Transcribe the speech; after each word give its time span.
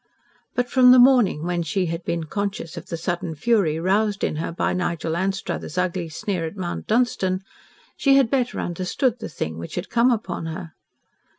But 0.55 0.67
from 0.67 0.89
the 0.89 0.97
morning 0.97 1.43
when 1.45 1.61
she 1.61 1.85
had 1.85 2.03
been 2.03 2.23
conscious 2.23 2.75
of 2.75 2.87
the 2.87 2.97
sudden 2.97 3.35
fury 3.35 3.79
roused 3.79 4.23
in 4.23 4.37
her 4.37 4.51
by 4.51 4.73
Nigel 4.73 5.15
Anstruthers' 5.15 5.77
ugly 5.77 6.09
sneer 6.09 6.47
at 6.47 6.57
Mount 6.57 6.87
Dunstan, 6.87 7.41
she 7.95 8.15
had 8.15 8.31
better 8.31 8.59
understood 8.59 9.19
the 9.19 9.29
thing 9.29 9.59
which 9.59 9.75
had 9.75 9.91
come 9.91 10.09
upon 10.09 10.47
her. 10.47 10.73